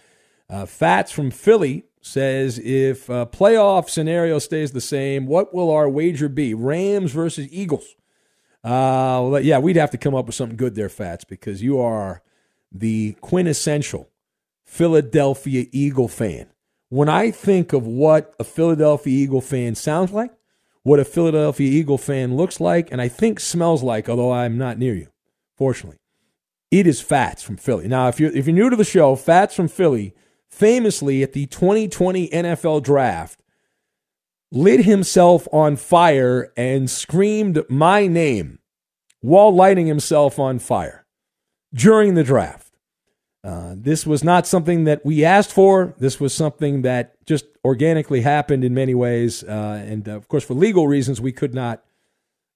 [0.50, 5.90] Uh, Fats from Philly says if uh, playoff scenario stays the same, what will our
[5.90, 6.54] wager be?
[6.54, 7.96] Rams versus Eagles.
[8.64, 11.80] Uh, well, yeah, we'd have to come up with something good there, Fats, because you
[11.80, 12.22] are
[12.72, 14.10] the quintessential
[14.64, 16.48] Philadelphia Eagle fan.
[16.92, 20.34] When I think of what a Philadelphia Eagle fan sounds like,
[20.84, 24.78] what a Philadelphia Eagle fan looks like, and I think smells like, although I'm not
[24.78, 25.08] near you,
[25.56, 26.00] fortunately,
[26.70, 27.88] it is Fats from Philly.
[27.88, 30.14] Now, if you're if you're new to the show, Fats from Philly,
[30.50, 33.42] famously at the 2020 NFL Draft,
[34.52, 38.60] lit himself on fire and screamed my name
[39.22, 41.06] while lighting himself on fire
[41.74, 42.71] during the draft.
[43.44, 45.96] Uh, this was not something that we asked for.
[45.98, 50.44] This was something that just organically happened in many ways, uh, and uh, of course,
[50.44, 51.84] for legal reasons, we could not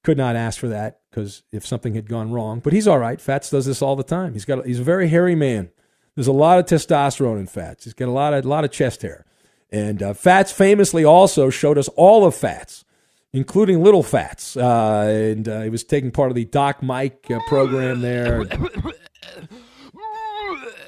[0.03, 2.59] could not ask for that because if something had gone wrong.
[2.59, 3.19] But he's all right.
[3.19, 4.33] Fats does this all the time.
[4.33, 5.71] He's got he's a very hairy man.
[6.13, 7.85] There's a lot of testosterone in Fats.
[7.85, 9.25] He's got a lot of a lot of chest hair,
[9.71, 12.85] and uh, Fats famously also showed us all of Fats,
[13.33, 18.45] including little Fats, uh, and he was taking part of the Doc Mike program there.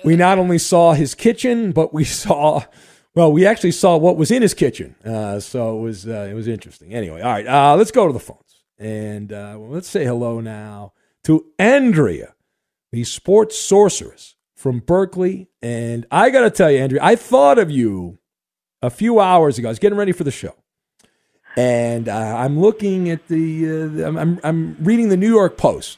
[0.07, 2.63] we not only saw his kitchen, but we saw,
[3.13, 4.95] well, we actually saw what was in his kitchen.
[5.03, 6.93] Uh, so it was uh, it was interesting.
[6.93, 10.39] Anyway, all right, uh, let's go to the phones and uh, well, let's say hello
[10.39, 10.93] now
[11.25, 12.35] to Andrea,
[12.91, 15.49] the sports sorceress from Berkeley.
[15.61, 18.17] And I got to tell you, Andrea, I thought of you
[18.81, 19.67] a few hours ago.
[19.67, 20.55] I was getting ready for the show.
[21.57, 25.97] And uh, I'm looking at the, uh, I'm, I'm, I'm reading the New York Post,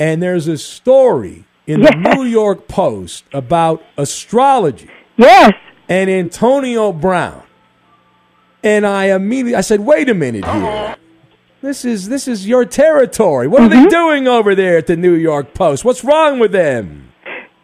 [0.00, 4.90] and there's a story in the New York Post about astrology.
[5.16, 5.52] Yes.
[5.88, 7.42] And Antonio Brown.
[8.62, 10.96] And I immediately I said, "Wait a minute here.
[11.60, 13.48] This is this is your territory.
[13.48, 15.84] What are they doing over there at the New York Post?
[15.84, 17.12] What's wrong with them?"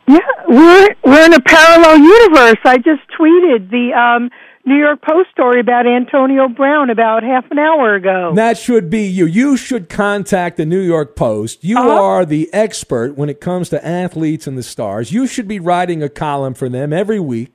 [0.09, 0.19] Yeah,
[0.49, 2.59] we're we're in a parallel universe.
[2.65, 4.31] I just tweeted the um,
[4.69, 8.33] New York Post story about Antonio Brown about half an hour ago.
[8.35, 9.25] That should be you.
[9.27, 11.65] You should contact the New York Post.
[11.65, 12.03] You Uh-huh.
[12.05, 15.11] are the expert when it comes to athletes and the stars.
[15.13, 17.55] You should be writing a column for them every week.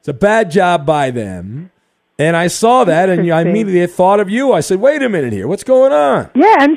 [0.00, 1.70] It's a bad job by them.
[2.18, 4.52] And I saw that, and I immediately thought of you.
[4.52, 5.46] I said, "Wait a minute here.
[5.46, 6.76] What's going on?" Yeah, and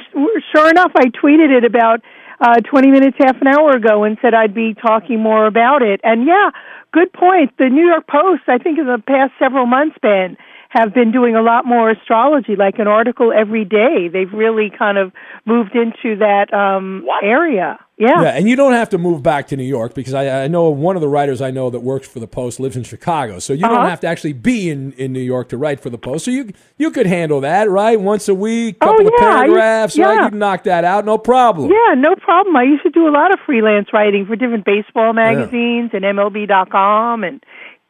[0.56, 2.02] sure enough, I tweeted it about
[2.42, 6.02] uh, 20 minutes, half an hour ago, and said I'd be talking more about it.
[6.04, 6.50] And yeah,
[6.92, 7.56] good point.
[7.58, 10.38] The New York Post, I think, in the past several months, Ben,
[10.70, 14.08] have been doing a lot more astrology, like an article every day.
[14.12, 15.12] They've really kind of
[15.46, 17.78] moved into that um, area.
[18.02, 18.24] Yeah.
[18.36, 20.96] and you don't have to move back to New York because I, I know one
[20.96, 23.66] of the writers I know that works for the Post lives in Chicago, so you
[23.66, 23.76] Uh-huh.
[23.76, 26.26] don't have to actually be in, in New York to write for the Post.
[26.26, 28.00] So you you could handle that, right?
[28.00, 30.14] Once a week, couple of Oh, yeah, I used- paragraphs, right?
[30.16, 30.24] yeah.
[30.24, 31.70] You can knock that out, no problem.
[31.72, 32.56] Yeah, no problem.
[32.56, 37.24] I used to do a lot of freelance writing for different baseball magazines and MLB.com
[37.24, 37.44] and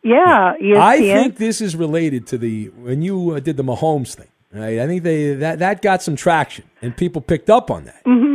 [0.03, 0.77] yeah, ESPN.
[0.77, 4.27] I think this is related to the when you uh, did the Mahomes thing.
[4.53, 4.79] Right?
[4.79, 8.01] I think they that that got some traction and people picked up on that.
[8.03, 8.30] hmm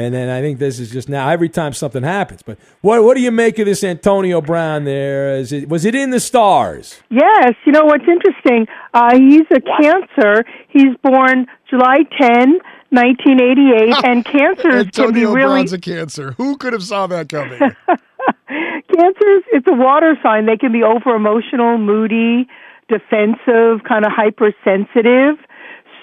[0.00, 2.42] And then I think this is just now every time something happens.
[2.42, 4.84] But what what do you make of this Antonio Brown?
[4.84, 7.00] There is it was it in the stars?
[7.10, 8.66] Yes, you know what's interesting?
[8.94, 10.44] Uh, he's a cancer.
[10.68, 16.32] He's born July 10, 1988, and cancers can be Antonio really Brown's a cancer.
[16.32, 17.58] Who could have saw that coming?
[18.48, 19.42] cancers.
[19.52, 20.46] It's a water sign.
[20.46, 22.48] They can be over emotional, moody,
[22.88, 25.36] defensive, kind of hypersensitive.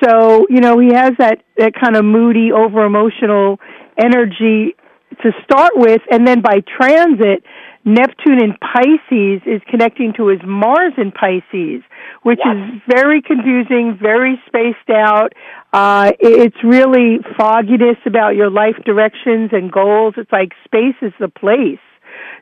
[0.04, 3.60] So you know he has that that kind of moody, over emotional
[3.98, 4.76] energy
[5.22, 7.44] to start with, and then by transit.
[7.86, 11.82] Neptune in Pisces is connecting to his Mars in Pisces,
[12.22, 15.32] which is very confusing, very spaced out.
[15.72, 20.16] Uh, it's really fogginess about your life directions and goals.
[20.18, 21.80] It's like space is the place.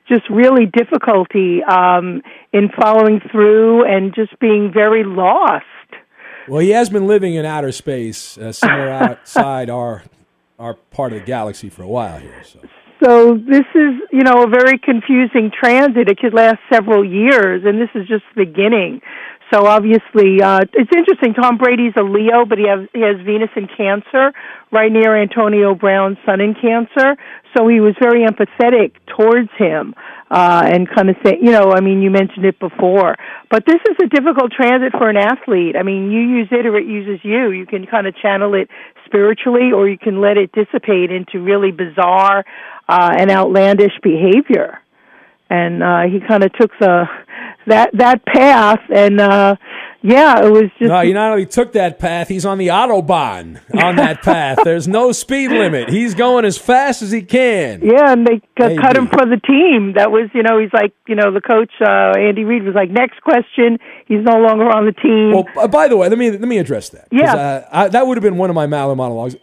[0.09, 5.65] Just really difficulty um, in following through and just being very lost.
[6.47, 10.01] Well, he has been living in outer space, uh, somewhere outside our
[10.59, 12.43] our part of the galaxy for a while here.
[12.43, 12.59] So.
[13.03, 16.07] So this is, you know, a very confusing transit.
[16.07, 19.01] It could last several years, and this is just the beginning.
[19.53, 21.33] So obviously, uh, it's interesting.
[21.33, 24.33] Tom Brady's a Leo, but he has he has Venus in Cancer,
[24.71, 27.15] right near Antonio Brown's Sun in Cancer.
[27.55, 29.93] So he was very empathetic towards him,
[30.31, 33.15] uh, and kind of say, you know, I mean, you mentioned it before,
[33.51, 35.75] but this is a difficult transit for an athlete.
[35.77, 37.51] I mean, you use it or it uses you.
[37.51, 38.69] You can kind of channel it
[39.15, 42.43] spiritually, or you can let it dissipate into really bizarre
[42.89, 44.81] uh, and outlandish behavior.
[45.49, 47.05] And uh, he kind of took the
[47.67, 49.55] that that path, and uh,
[50.05, 53.59] yeah, it was just No, he not only took that path, he's on the autobahn
[53.83, 54.59] on that path.
[54.63, 55.89] There's no speed limit.
[55.89, 57.81] He's going as fast as he can.
[57.81, 59.93] Yeah, and they cut, cut him for the team.
[59.95, 62.91] That was, you know, he's like, you know, the coach uh, Andy Reid was like,
[62.91, 63.79] next question.
[64.07, 65.31] He's no longer on the team.
[65.33, 67.07] Well, uh, by the way, let me let me address that.
[67.11, 67.33] Yeah.
[67.33, 69.35] uh, I, that would have been one of my Maller monologues.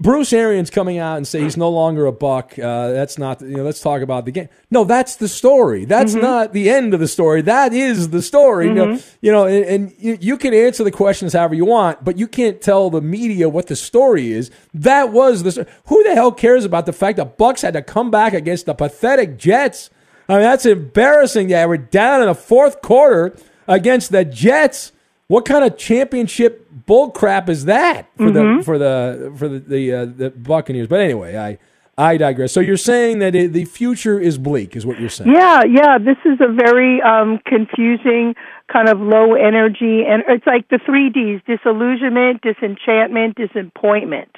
[0.00, 2.56] Bruce Arians coming out and say he's no longer a buck.
[2.56, 3.40] Uh, that's not.
[3.40, 4.48] You know, let's talk about the game.
[4.70, 5.86] No, that's the story.
[5.86, 6.20] That's Mm-hmm.
[6.22, 7.42] not the end of the story.
[7.42, 8.66] That is the story.
[8.68, 12.04] You know, you know, and, and you, you can answer the questions however you want,
[12.04, 14.52] but you can't tell the media what the story is.
[14.72, 15.66] That was the.
[15.86, 18.74] Who the hell cares about the fact that Bucks had to come back against the
[18.74, 19.90] pathetic Jets?
[20.28, 21.48] I mean, that's embarrassing.
[21.50, 23.36] Yeah, we're down in the fourth quarter
[23.66, 24.92] against the Jets.
[25.28, 28.58] What kind of championship bull crap is that for Mhm.
[28.58, 30.88] the for the for the the, uh, the Buccaneers?
[30.88, 31.58] But anyway, I
[31.98, 32.52] I digress.
[32.52, 35.30] So you're saying that it, the future is bleak, is what you're saying?
[35.30, 35.98] Yeah, yeah.
[35.98, 38.36] This is a very um, confusing,
[38.72, 44.30] kind of low energy, and it's like the three Ds: disillusionment, disenchantment, disappointment.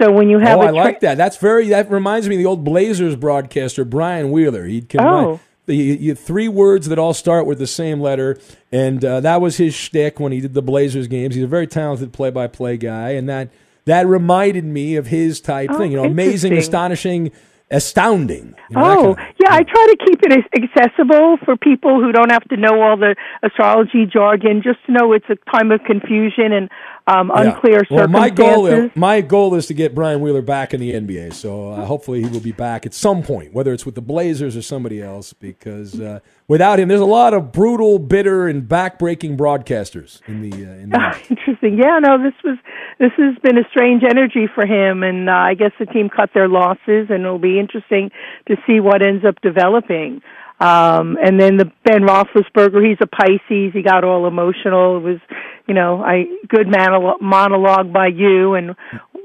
[0.00, 1.18] So when you have, oh, a I like that.
[1.18, 1.68] That's very.
[1.68, 4.64] That reminds me of the old Blazers broadcaster Brian Wheeler.
[4.64, 5.40] He'd combine Oh.
[5.66, 8.38] The you, three words that all start with the same letter,
[8.72, 11.34] and uh, that was his shtick when he did the Blazers games.
[11.34, 13.50] He's a very talented play-by-play guy, and that
[13.84, 15.92] that reminded me of his type Oh, thing.
[15.92, 17.30] You know, amazing, astonishing,
[17.70, 18.54] astounding.
[18.70, 22.00] You know, that kind Oh, of- yeah, I try to keep it accessible for people
[22.00, 25.70] who don't have to know all the astrology jargon, just to know it's a time
[25.72, 26.70] of confusion and
[27.06, 27.42] um, Yeah.
[27.52, 31.32] unclear Well, my goal, my goal is to get Brian Wheeler back in the NBA.
[31.34, 34.56] So uh, hopefully he will be back at some point, whether it's with the Blazers
[34.56, 35.32] or somebody else.
[35.32, 40.66] Because uh, without him, there's a lot of brutal, bitter, and backbreaking broadcasters in the.
[40.66, 41.78] Uh, in the interesting.
[41.78, 42.58] Yeah, no, this was
[42.98, 46.30] this has been a strange energy for him, and uh, I guess the team cut
[46.34, 48.10] their losses, and it'll be interesting
[48.48, 50.22] to see what ends up developing.
[50.58, 53.72] Um, and then the Ben Roethlisberger, he's a Pisces.
[53.74, 54.96] He got all emotional.
[54.96, 55.18] It was,
[55.66, 58.74] you know, I good monologue, monologue by you, and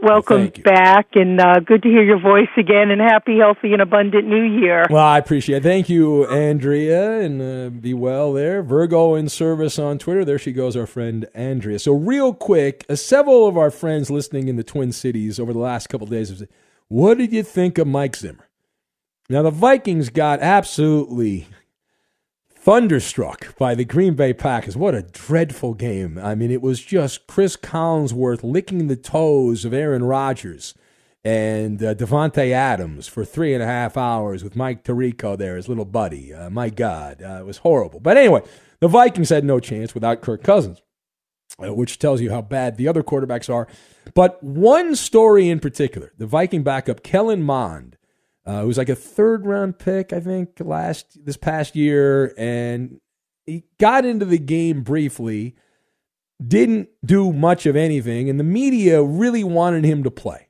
[0.01, 0.63] welcome you.
[0.63, 2.91] back, and uh, good to hear your voice again.
[2.91, 4.85] And happy, healthy, and abundant New Year.
[4.89, 5.63] Well, I appreciate it.
[5.63, 8.61] Thank you, Andrea, and uh, be well there.
[8.61, 10.25] Virgo in service on Twitter.
[10.25, 11.79] There she goes, our friend Andrea.
[11.79, 15.59] So, real quick, uh, several of our friends listening in the Twin Cities over the
[15.59, 16.49] last couple of days have said,
[16.89, 18.47] What did you think of Mike Zimmer?
[19.31, 21.47] Now, the Vikings got absolutely
[22.53, 24.75] thunderstruck by the Green Bay Packers.
[24.75, 26.19] What a dreadful game.
[26.21, 30.73] I mean, it was just Cris Collinsworth licking the toes of Aaron Rodgers
[31.23, 35.69] and uh, Davante Adams for three and a half hours with Mike Tirico there, his
[35.69, 36.33] little buddy.
[36.33, 38.01] Uh, my God, uh, it was horrible.
[38.01, 38.41] But anyway,
[38.81, 40.81] the Vikings had no chance without Kirk Cousins,
[41.57, 43.69] uh, which tells you how bad the other quarterbacks are.
[44.13, 47.95] But one story in particular, the Viking backup Kellen Mond,
[48.51, 52.99] uh, who was like a third round pick, I think, last this past year, and
[53.45, 55.55] he got into the game briefly,
[56.45, 60.49] didn't do much of anything, and the media really wanted him to play.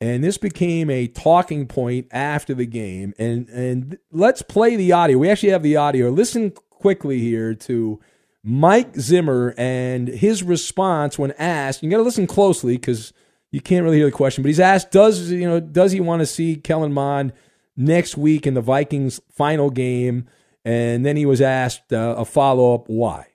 [0.00, 3.14] And this became a talking point after the game.
[3.18, 5.18] And and let's play the audio.
[5.18, 6.10] We actually have the audio.
[6.10, 8.00] Listen quickly here to
[8.42, 11.84] Mike Zimmer and his response when asked.
[11.84, 13.12] You got to listen closely because
[13.50, 14.42] you can't really hear the question.
[14.42, 17.32] But he's asked, does you know does he want to see Kellen Mond
[17.76, 20.28] next week in the Vikings' final game?
[20.64, 23.28] And then he was asked uh, a follow up, why?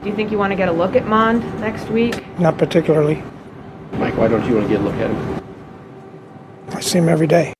[0.00, 2.22] Do you think you want to get a look at Mond next week?
[2.38, 3.22] Not particularly.
[3.92, 5.44] Mike, why don't you want to get a look at him?
[6.68, 7.52] I see him every day.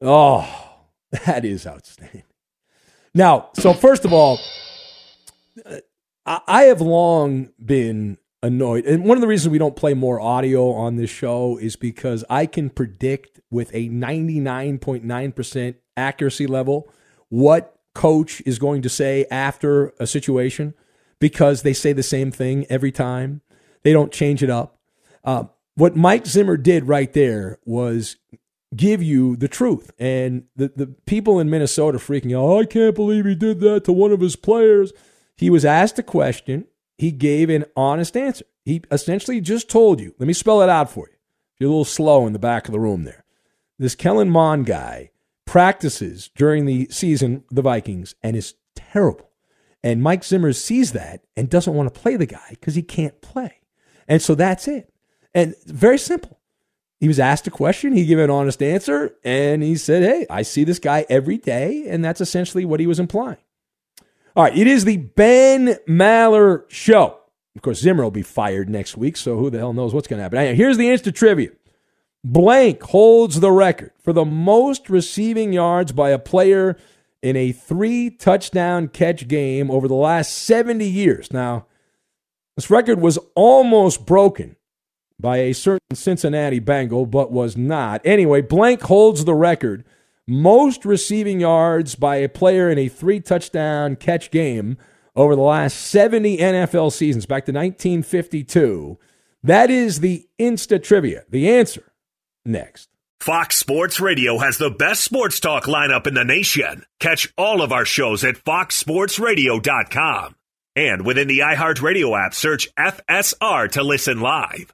[0.00, 0.48] Oh,
[1.26, 2.24] that is outstanding.
[3.14, 4.40] Now, so first of all,
[6.26, 8.86] I I have long been annoyed.
[8.86, 12.24] And one of the reasons we don't play more audio on this show is because
[12.30, 16.90] I can predict with a 99.9% accuracy level
[17.28, 20.74] what coach is going to say after a situation
[21.18, 23.42] because they say the same thing every time.
[23.82, 24.78] They don't change it up.
[25.24, 28.16] Uh, what Mike Zimmer did right there was
[28.74, 29.90] give you the truth.
[29.98, 33.84] And the, the people in Minnesota freaking out, oh, I can't believe he did that
[33.84, 34.92] to one of his players.
[35.36, 36.66] He was asked a question.
[37.00, 38.44] He gave an honest answer.
[38.62, 41.16] He essentially just told you, let me spell it out for you.
[41.58, 43.24] You're a little slow in the back of the room there.
[43.78, 45.08] This Kellen Mond guy
[45.46, 49.30] practices during the season, the Vikings, and is terrible.
[49.82, 53.18] And Mike Zimmer sees that and doesn't want to play the guy because he can't
[53.22, 53.60] play.
[54.06, 54.92] And so that's it.
[55.32, 56.38] And very simple.
[56.98, 60.42] He was asked a question, he gave an honest answer, and he said, Hey, I
[60.42, 61.86] see this guy every day.
[61.88, 63.38] And that's essentially what he was implying.
[64.36, 67.18] All right, it is the Ben Maller Show.
[67.56, 70.18] Of course, Zimmer will be fired next week, so who the hell knows what's going
[70.18, 70.38] to happen.
[70.38, 71.50] Anyway, here's the instant trivia.
[72.22, 76.76] Blank holds the record for the most receiving yards by a player
[77.22, 81.32] in a three touchdown catch game over the last 70 years.
[81.32, 81.66] Now,
[82.56, 84.56] this record was almost broken
[85.18, 88.00] by a certain Cincinnati Bengal, but was not.
[88.04, 89.84] Anyway, Blank holds the record.
[90.30, 94.78] Most receiving yards by a player in a three touchdown catch game
[95.16, 98.96] over the last 70 NFL seasons, back to 1952.
[99.42, 101.24] That is the Insta trivia.
[101.28, 101.92] The answer
[102.44, 102.90] next.
[103.18, 106.84] Fox Sports Radio has the best sports talk lineup in the nation.
[107.00, 110.36] Catch all of our shows at foxsportsradio.com.
[110.76, 114.72] And within the iHeartRadio app, search FSR to listen live.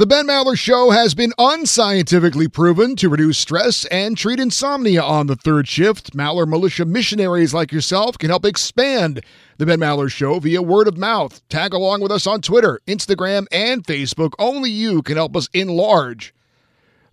[0.00, 5.26] The Ben Maller Show has been unscientifically proven to reduce stress and treat insomnia on
[5.26, 6.16] the third shift.
[6.16, 9.20] Maller Militia missionaries like yourself can help expand
[9.58, 11.46] the Ben Maller Show via word of mouth.
[11.50, 14.32] Tag along with us on Twitter, Instagram, and Facebook.
[14.38, 16.32] Only you can help us enlarge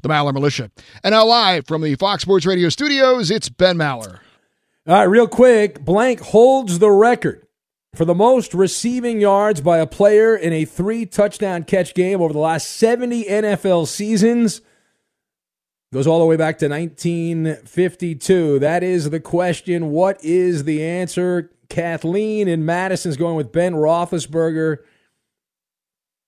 [0.01, 0.71] the Maller Militia.
[1.03, 4.19] And now live from the Fox Sports Radio studios, it's Ben Maller.
[4.87, 5.83] All right, real quick.
[5.83, 7.46] Blank holds the record
[7.97, 12.31] for the most receiving yards by a player in a three touchdown catch game over
[12.31, 14.61] the last 70 NFL seasons.
[15.91, 18.59] Goes all the way back to 1952.
[18.59, 19.89] That is the question.
[19.89, 21.49] What is the answer?
[21.69, 24.77] Kathleen in Madison's going with Ben Roethlisberger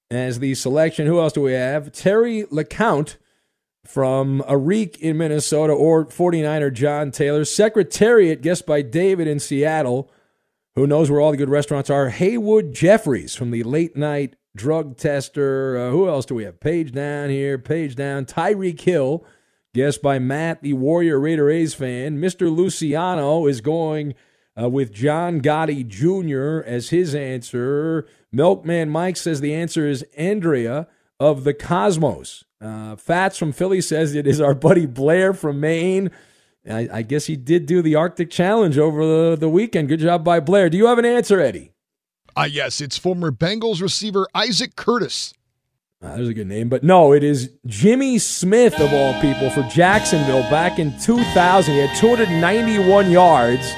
[0.10, 1.06] as the selection.
[1.06, 1.92] Who else do we have?
[1.92, 3.18] Terry LeCount
[3.86, 7.46] from Arique in Minnesota or 49er John Taylor.
[7.46, 10.10] Secretariat, guessed by David in Seattle,
[10.76, 12.10] who knows where all the good restaurants are.
[12.10, 15.78] Haywood Jeffires from the late night drug tester.
[15.78, 16.60] Uh, who else do we have?
[16.60, 18.26] Page down here, page down.
[18.26, 19.26] Tyreek Hill,
[19.74, 22.20] guessed by Matt, the Warrior Raider A's fan.
[22.20, 22.56] Mr.
[22.56, 24.16] Luciano is going
[24.62, 26.68] uh, with John Gotti Jr.
[26.68, 28.08] as his answer.
[28.32, 30.88] Milkman Mike says the answer is Andrea
[31.20, 32.44] of the Cosmos.
[32.62, 36.12] Uh, Fats from Philly says it is our buddy Blair from Maine.
[36.70, 39.90] I, I, guess he did do the Arctic Challenge over the, the weekend.
[39.90, 40.70] Good job by Blair.
[40.70, 41.72] Do you have an answer, Eddie?
[42.36, 42.80] Ah, uh, yes.
[42.80, 45.34] It's former Bengals receiver Isaac Curtis.
[46.02, 49.64] Uh, there's a good name, but no, it is Jimmy Smith of all people for
[49.64, 51.74] Jacksonville back in 2000.
[51.74, 53.74] He had 291 yards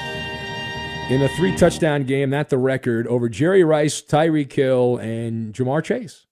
[1.10, 2.30] in a three touchdown game.
[2.30, 6.26] That's the record over Jerry Rice, Tyreek Hill, and Ja'Marr Chase.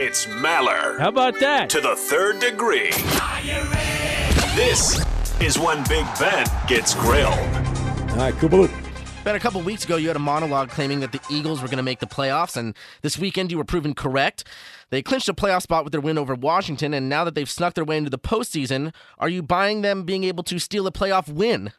[0.00, 0.96] It's Maller.
[1.00, 1.68] How about that?
[1.70, 2.92] To the third degree.
[4.54, 5.04] This
[5.40, 7.34] is when Big Ben gets grilled.
[7.34, 8.70] All right, Kubaloo.
[9.24, 11.78] Ben, a couple weeks ago, you had a monologue claiming that the Eagles were going
[11.78, 14.44] to make the playoffs, and this weekend you were proven correct.
[14.90, 17.74] They clinched a playoff spot with their win over Washington, and now that they've snuck
[17.74, 21.28] their way into the postseason, are you buying them being able to steal a playoff
[21.28, 21.72] win?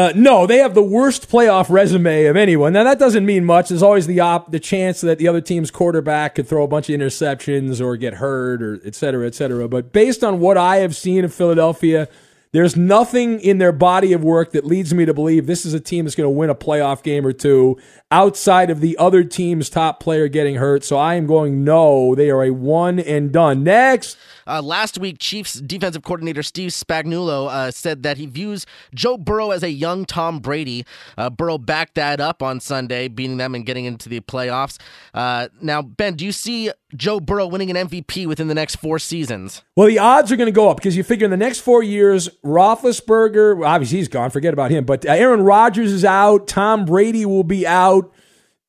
[0.00, 2.72] Uh, no, they have the worst playoff resume of anyone.
[2.72, 3.68] Now that doesn't mean much.
[3.68, 6.88] There's always the op- the chance that the other team's quarterback could throw a bunch
[6.88, 9.68] of interceptions or get hurt or et cetera, et cetera.
[9.68, 12.08] But based on what I have seen of Philadelphia,
[12.52, 15.80] there's nothing in their body of work that leads me to believe this is a
[15.80, 17.78] team that's going to win a playoff game or two
[18.10, 20.82] outside of the other team's top player getting hurt.
[20.82, 22.14] So I am going no.
[22.14, 23.64] They are a one and done.
[23.64, 24.16] Next.
[24.50, 29.52] Uh, last week, Chiefs defensive coordinator Steve Spagnuolo uh, said that he views Joe Burrow
[29.52, 30.84] as a young Tom Brady.
[31.16, 34.78] Uh, Burrow backed that up on Sunday, beating them and getting into the playoffs.
[35.14, 38.98] Uh, now, Ben, do you see Joe Burrow winning an MVP within the next four
[38.98, 39.62] seasons?
[39.76, 41.82] Well, the odds are going to go up because you figure in the next four
[41.82, 47.24] years, Roethlisberger, obviously he's gone, forget about him, but Aaron Rodgers is out, Tom Brady
[47.24, 48.12] will be out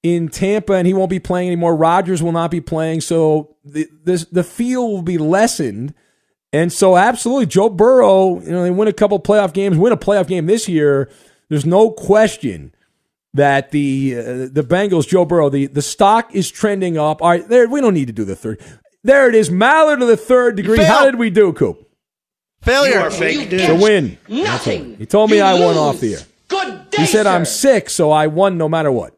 [0.03, 1.75] in Tampa and he won't be playing anymore.
[1.75, 3.01] Rodgers will not be playing.
[3.01, 5.93] So the, this, the feel will be lessened.
[6.53, 9.97] And so, absolutely, Joe Burrow, you know, they win a couple playoff games, win a
[9.97, 11.09] playoff game this year.
[11.47, 12.73] There's no question
[13.33, 17.21] that the uh, the Bengals, Joe Burrow, the, the stock is trending up.
[17.21, 18.59] All right, there, we don't need to do the third.
[19.03, 20.83] There it is, Maller to the third degree.
[20.83, 21.87] How did we do, Coop?
[22.63, 22.95] Failure.
[22.95, 23.65] You are fake news.
[23.67, 24.17] To win.
[24.27, 24.97] Nothing.
[24.97, 25.77] He told me You I won lose.
[25.77, 26.19] off the air.
[26.49, 29.17] Good day, He said I'm sick, so I won no matter what.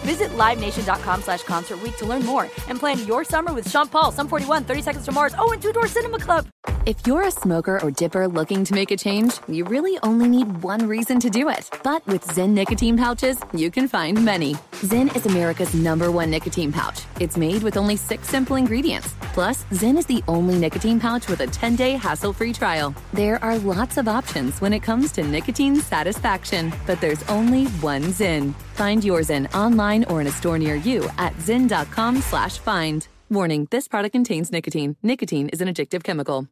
[0.00, 4.28] Visit LiveNation.com slash Concert to learn more and plan your summer with Sean Paul, Sum
[4.28, 6.46] 41, 30 Seconds to Mars, oh, and Two Door Cinema Club.
[6.86, 10.62] If you're a smoker or dipper looking to make a change, you really only need
[10.62, 11.68] one reason to do it.
[11.84, 14.54] But with Zyn nicotine pouches, you can find many.
[14.82, 17.02] Zyn is America's number one nicotine pouch.
[17.20, 19.14] It's made with only six simple ingredients.
[19.34, 22.94] Plus, Zyn is the only nicotine pouch with a 10 day hassle free trial.
[23.12, 28.02] There are lots of options when it comes to nicotine satisfaction, but there's only one
[28.04, 28.54] Zyn.
[28.80, 29.46] Find yours in
[29.90, 33.08] online or in a store near you at zyn.com slash find.
[33.30, 34.96] Warning, this product contains nicotine.
[35.02, 36.48] Nicotine is an addictive chemical.